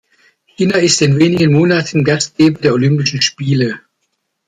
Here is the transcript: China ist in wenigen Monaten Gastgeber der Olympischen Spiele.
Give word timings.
China 0.55 0.77
ist 0.79 1.03
in 1.03 1.19
wenigen 1.19 1.53
Monaten 1.53 2.03
Gastgeber 2.03 2.59
der 2.59 2.73
Olympischen 2.73 3.21
Spiele. 3.21 3.81